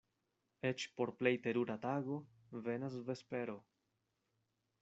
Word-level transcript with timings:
Eĉ 0.69 0.85
por 1.01 1.11
plej 1.19 1.33
terura 1.43 1.77
tago 1.85 2.19
venas 2.69 2.99
vespero. 3.11 3.59